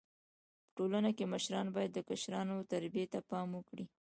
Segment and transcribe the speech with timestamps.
[0.75, 3.85] ټولنه کي مشران بايد د کشرانو و تربيي ته پام وکړي.